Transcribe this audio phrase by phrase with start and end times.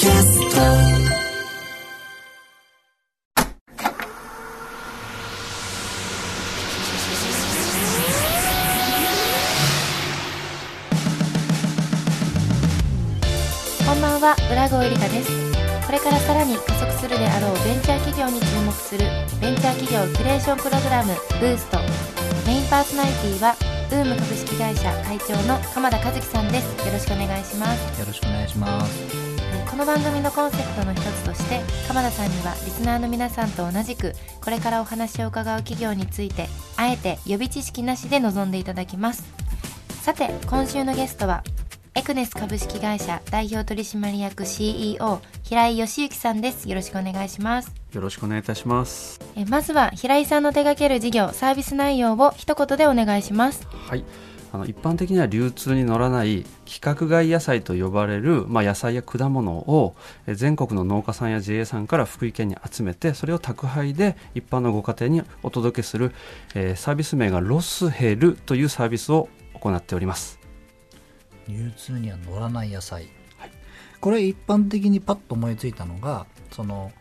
[0.00, 0.06] こ
[13.94, 15.32] んばんは浦郷えりかです。
[15.84, 19.00] これからさらに加速するであろうベンチャー企業に注目する
[19.40, 21.78] ベンチャー企業キュレーションプログラムブースト。
[22.46, 23.56] メインパーソナリティは
[23.90, 26.86] ウーム株式会社会長の鎌田和樹さんです。
[26.86, 27.98] よろしくお願いします。
[27.98, 29.27] よろしくお願いします。
[29.68, 39.24] えーこの番組のコンセプトの一つとして鎌田さんにはリスナーの皆さんと同じくこれからお話を伺う企業についてあえて予備知識なしで臨んでいただきます
[40.02, 41.44] さて今週のゲストは
[41.94, 49.18] エクネス株式会社代表取締役 CEO 平井義行さんですよろしくお願いしますよろしくお願いいたします。
[49.34, 54.04] えーまずは平井さんの手掛ける事業サービス内容を一言でお願いしますはい。
[54.52, 59.94] あの一般的には流通に乗らない規格外野菜と呼ばれる、まあ、野菜や果物を
[60.26, 66.12] え全国の農家さんや JA さんから福井県に集めてそれを宅配で一般のご家庭にお届けする、
[66.54, 70.38] えーサービス名がロスヘルというサービスを行っております。
[71.48, 73.08] 流通には乗らない野菜。
[73.36, 73.50] はい
[74.00, 76.92] これ一般的にパッと思いついたのが、その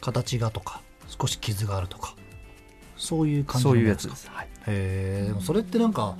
[0.00, 2.14] 形がとか、少し傷があるとか、
[2.96, 4.28] そういう感じのそういうやつです。
[4.30, 4.46] はい。
[4.46, 6.16] へえ、でもそれってなんか、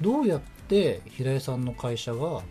[0.00, 2.42] どうやって平井さんの会社が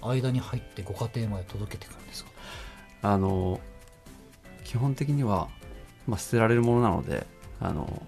[0.00, 2.30] 間に入ってご家庭まで届けていくんですか？
[3.02, 3.60] あの
[4.64, 5.48] 基本的には、
[6.06, 7.26] まあ、捨てられるものなので
[7.60, 8.02] あの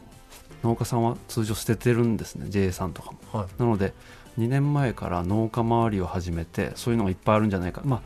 [0.62, 3.18] 農家さんは通常捨ててるんですね JA さんとかも。
[3.38, 3.48] はい。
[3.58, 3.92] なので
[4.38, 8.02] 2年前から農家周りを始めてそういうのがいっぱいあるんじゃないか、まあ、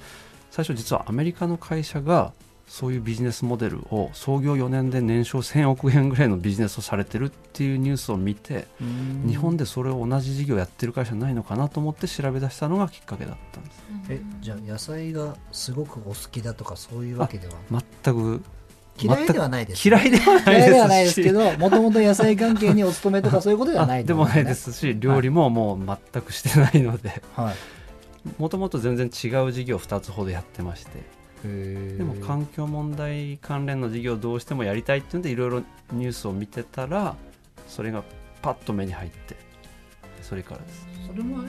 [0.50, 2.32] 最初実はアメリカの会社が
[2.68, 8.68] そういうビジネスモデルを創業4年で年商1000億円ぐらいのビジネスをされてるっていうニュースを見て
[9.26, 13.82] 日本でそれを同じ事業やってる会社ないのかなと思って調べ出したのがきっかけだったんです。
[14.10, 17.54] え、じゃあ野菜がすごくお好きだとかそういうわけでは？
[18.04, 18.42] 全く
[19.00, 19.88] 嫌いではないです。
[19.88, 20.52] 嫌いではないですし。
[20.52, 24.12] 嫌いではないですけど、もともと野菜関係にお勤めとかそういうことではないあで。
[24.12, 24.54] もないで。
[24.54, 27.22] すし料理ももう全くしてないので。
[27.34, 27.54] はい。
[28.36, 30.90] もともと全然違う事業2つほどやってまして
[31.44, 35.62] ででも環境問題関連の事業をどうしてもやりたいっていうんでいろいろ
[35.92, 37.16] ニュースを見てたら
[37.68, 38.02] それが
[38.42, 39.36] パッと目に入って
[40.22, 40.86] それからです。
[41.06, 41.42] それも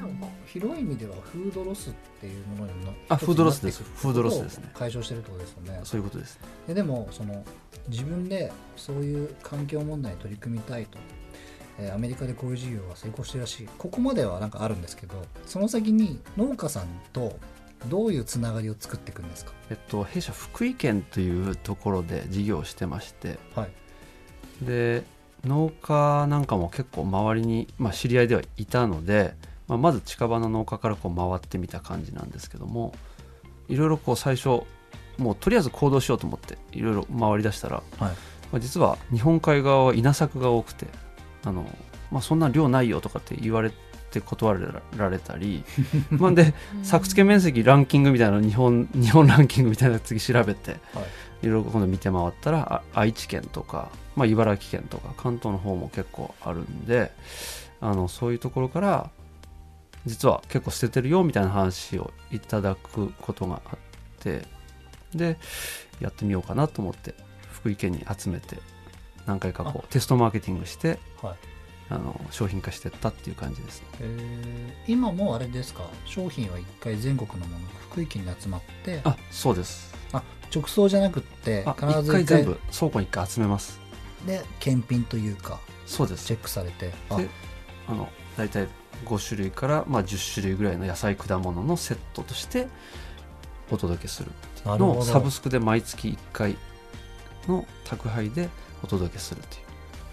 [0.46, 3.84] 広い意味ではフードロスっていうものにのあフードロスです。
[3.84, 4.72] フードロスですね。
[4.74, 5.82] 解消してるってことですよね。
[5.84, 6.40] そういうことです。
[6.68, 7.44] ででもその
[7.90, 10.98] 自分でそういう環境問題に取り組みたいと、
[11.78, 13.70] えーアメリカでこういう事業が成功してるらしい。
[13.78, 17.38] ここまではなんかあるんですけどその先に農家さんと
[17.88, 19.54] どういうつながりを作っていくんですか？
[19.70, 23.40] えっと弊社福井県というところで事業をしてまして。
[23.56, 23.70] はい。
[24.66, 25.04] で
[25.46, 29.36] 農家なんかも結構周りに、まあ、知り合いではいたので、
[29.70, 32.94] まあ、まず近場の農家からこう回ってみた感じなんですけども
[33.70, 34.64] いろいろこう最初
[35.18, 37.86] もうとりあえず行動しようと思っていろいろ回り出したら、はい。
[38.00, 38.12] ま
[38.56, 40.88] あ、実は日本海側は稲作が多くて
[41.46, 41.64] あの、
[42.12, 43.76] まあ、そんな量ないよとかって言われて
[44.20, 45.64] 断られたり
[46.10, 46.54] まあで
[46.84, 51.04] 作付け面積ランキングみたいなの日本 日本ランキングみたいなの次調べてはい。
[51.42, 57.14] いろいろ今度見て回ったらあ愛知県とか、まあ、茨城県とか関東の方も結構あるんで
[57.80, 59.10] あのそういうところから
[60.06, 63.80] 実は結構捨ててるよみたいな話をいただくことがあっ
[64.20, 64.46] て
[65.16, 65.38] で
[66.02, 67.16] やってみようかなと思って
[67.52, 68.58] 福井県に集めて
[69.26, 71.59] 何回かこうテストマーケティングしてはい
[71.92, 73.88] あの商品化してったっていう感じですね。
[74.02, 75.84] えー今もあれですか？
[76.06, 79.02] 商品は一回全国のものが福井県に集まって。
[79.04, 79.94] あそうです。
[80.14, 80.24] あ
[80.54, 83.80] 直送じゃなくってあ必ず一回全部倉庫に一回集めます。
[84.26, 86.26] で検品というかそうです。
[86.26, 87.18] チェックされてあ。
[87.18, 87.30] で
[87.88, 88.68] あの大体
[89.06, 92.68] 5種類から、まあ、10種類ぐらいの野菜果物のセットとして
[93.72, 94.32] お届けする
[94.66, 96.58] のをサブスクで毎月1回
[97.48, 98.50] の宅配で
[98.84, 99.64] お届けするという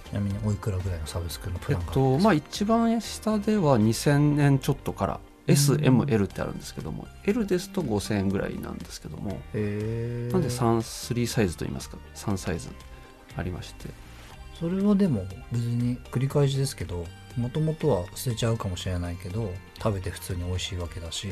[0.08, 2.18] ちなみにおいくらぐらいのサブスクのプえっランがあるんですか？
[2.18, 12.68] とまあ一番下では2000円ちょっとから SML ってあるんですけども L ですと5000円ぐらいなんですけどもなんで 3, 3サイズといいますか3サイズ
[13.36, 13.88] ありまして。
[14.58, 15.22] それはでも
[15.52, 17.04] 別に繰り返しですけど
[17.36, 19.52] もともとは捨てちゃうかもしれないけど
[19.82, 21.28] 食べて普通に美味しいわけだし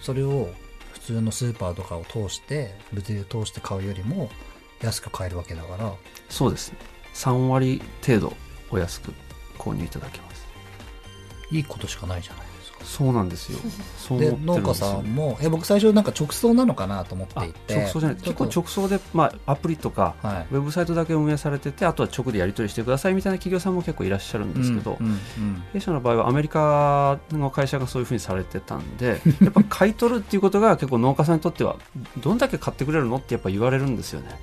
[0.00, 0.48] それを
[0.94, 4.30] 普通のスーパーとかを通して物流通して買うよりも
[4.80, 5.92] 安く買えるわけだから。
[6.30, 6.72] そうです。
[6.72, 6.78] ね
[7.16, 8.36] 3割程度
[8.70, 9.12] お安く
[9.58, 10.46] 購入いただけます。
[11.50, 12.78] いいことしかないじゃないですか。
[12.84, 13.58] そうなんですよ。
[14.20, 20.54] で農家さんもえ僕最初なんか直送なのかなと思ってあいて直送じゃない結構直送で、まあ、アプリとかはい。
[20.54, 25.62] ウェブサイトだけ運営されててあとは直でやり取りしてくださいみたいな企業さんも結構いらっしゃるんですけど、うんうんうん。
[25.72, 31.76] 弊社の場合はアメリカの会社がそういうふうにされてたんでやっぱ 買い取るっていうことが結構農家さんにとっては
[32.18, 34.38] どんだけ買ってくれるのってやっぱ言われるんですよね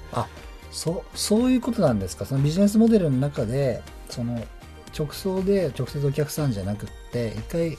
[0.73, 2.25] そうそういうことなんですか？
[2.25, 4.43] そのビジネスモデルの中でその
[4.97, 7.77] 直送で直接お客さんじゃなくって一回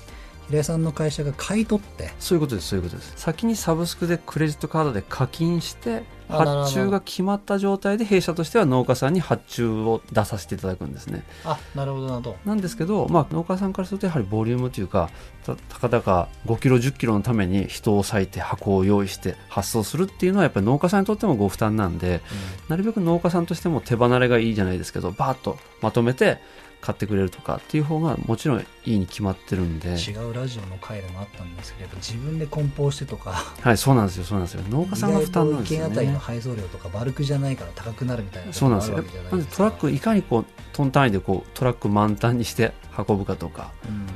[0.48, 2.12] 平井さんの会社が買い取って。
[2.18, 3.12] そういうことですそういうことです。
[3.16, 11.22] 先にサブスクでクレジットカードで課金して発注が決まった状態で弊社としては農家さんに発注を出させていただくんですね。
[11.44, 12.36] あなるほどなるほど。
[12.44, 15.10] なんですけど、まあ、農家さんからするとやはりボリュームというか
[15.44, 22.22] たたかだか5キロ1 0キロのために人を割いて箱を用意して発送するっていうのはやっぱり農家さんにとってもご負担なんで
[22.68, 26.38] なるべく農家さんとしても手離れがいいじゃないですけどバーッとまとめて
[26.84, 33.30] 買ってくれるとかっていう方がもちろんいいに決まってるんで、違うラジオの回でもあったんですけど自分で梱包してとか。
[33.32, 34.64] はい、そうなんですよそうなんですよ。
[34.68, 39.04] 農家さんが負担なんですよ意外と1件あたりのね配送料とかバルクじゃないから高くなるみたいなそうなんですよなん
[39.40, 40.44] でトラックいかにこう
[40.74, 43.72] トン単位でこうトラック満タンにして運ぶかとか。
[43.88, 44.06] うん。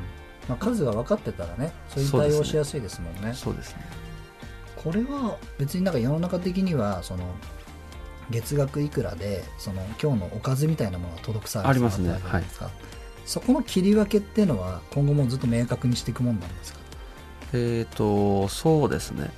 [0.47, 3.33] まあ、数が分かってたらねそういう対応しやすいですもんね。
[3.33, 3.87] そうですね。
[4.77, 7.25] これは別になんか世の中的にはその
[8.31, 12.73] 月額いくらでその今日のおかずみたいなものが届くサービスありますねがあったじゃない。
[13.27, 16.79] そこの切り分けっていうのは今後もずっと明確にしていくもんなんですか？
[17.53, 19.31] えっ、とそうですね。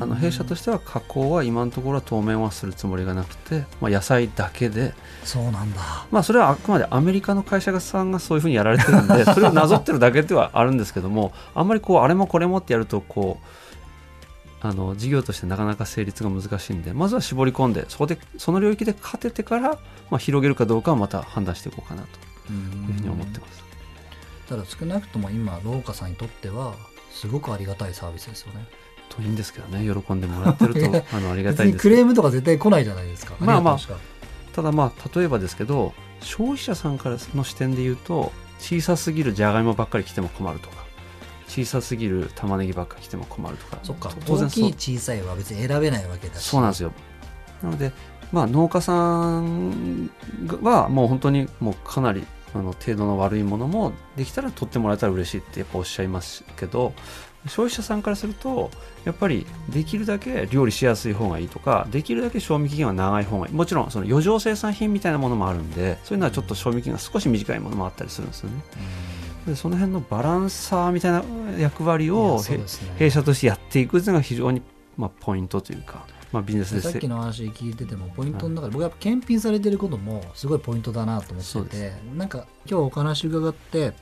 [0.00, 4.94] あの弊社としてしては加工は今のところは当面はするつもりがなくて、まあ、野菜だけで、
[5.24, 6.06] そうなんだ。
[6.12, 13.67] まあ、それはあくまでアメリカの会社さんがそういうふうにやられてるんでそれをなぞってるだけではあるんですけどもあんまりこうあれもこれもってやるとこう
[14.60, 19.78] あの事業としてなかなか成立が難しいんでまずは絞り込んでそこでその領域で勝ててから、
[20.10, 23.62] まあ、広げるかどうかはまた判断していこうかなというふうに思ってます。
[24.48, 26.74] ただ少なくとも今農家さんにとっては
[27.12, 28.66] すごくありがたいサービスですよね。
[29.08, 30.80] といいんですけどね喜んでもらってると
[31.16, 31.82] あのありが別たいんです。
[31.82, 33.34] クレームとか絶対来ないじゃないですか。
[33.40, 33.78] まあまあ
[34.54, 40.87] ただまあ例えばですけど消費者さんからの視点で言うと小さすぎるじゃがいもばっかり来ても困るとか
[41.48, 43.78] 小さすぎる玉ねぎばっかり来ても困るとか。
[43.82, 46.44] そっか当然大きい小さいは別に選べないわけだし。
[46.44, 46.92] そうなんですよ。
[47.62, 47.92] なので
[48.32, 50.10] まあ農家さん
[50.62, 56.94] はもう本当にもうかなりあの程度の悪いものもできたら取ってもらえたら嬉しいってやっぱおっしゃいますけど
[57.46, 58.70] 消費者さんからすると
[59.04, 63.54] やっぱりできるだけ料理しやすい方がいいとかできるだけ賞味期限は長い方がいい。
[63.54, 68.56] もちろんその余剰生産品みたいなものもあるんでそういうのはちょっと賞味期限が少し短いものもあったりするんですよね
[69.48, 71.24] でその辺のバランサーみたいな
[71.58, 72.60] 役割をね。
[72.98, 74.62] 弊社としてやっていくっていうのが非常に、
[74.96, 83.92] まあ、ポイントというか、まあ、ビジネスですさっきの話聞いててもポイントの中で、僕やっぱ検品されてることもすごいポイントだなと思っててなんか今日お話伺って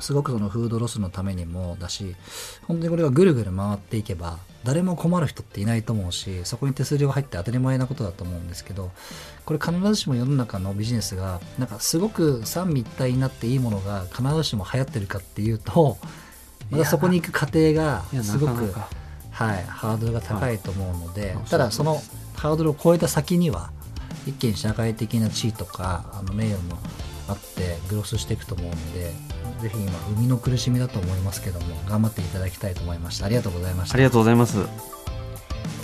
[0.00, 2.16] すごくそのフードロスのためにもだし
[2.62, 8.90] 本当にこれがぐるぐる回っていけば誰も困る人っていないと思うしそこに手数料が入って当たり前なことだと思うんですけど
[9.44, 15.98] これ必ずしも世の中のビジネスがなんかすごく三位一体になっていいものが必ずしも流行ってるかっていうと
[16.70, 18.74] またそこに行く過程がすごく
[19.34, 21.44] はい、ハードルが高いと思うので、はい。
[21.50, 22.00] ただその
[22.36, 23.72] ハードルを超えた先には
[24.26, 26.78] 一見社会的な地位とかあの名誉も
[27.28, 29.12] あってグロスしていくと思うので
[29.60, 33.26] ぜひ今生みの苦しみだと思いますけども頑張っていただきたいと思いました。
[33.26, 33.94] ありがとうございました。
[33.94, 34.58] ありがとうございます。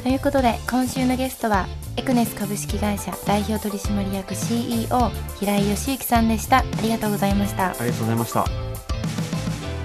[0.02, 1.67] ということで今週のゲストは
[1.97, 6.58] エクネス株式会社代表取締役 CEO 平井義之さんでした。
[6.58, 7.69] ありがとうございました。
[7.69, 8.46] ありがとうございました。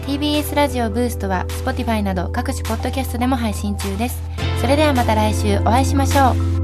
[0.07, 4.21] TBS ラジオブーストは Spotify など各種ポッドキャストでも配信中です。
[4.61, 6.54] それではまた来週お会いしましょう